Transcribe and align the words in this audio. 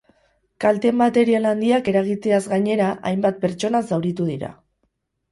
Kalte 0.63 0.91
material 1.01 1.43
handiak 1.49 1.89
eragiteaz 1.91 2.39
gainera, 2.53 2.87
hainbat 3.09 3.37
pertsona 3.43 3.83
zauritu 3.91 4.27
dira. 4.31 4.51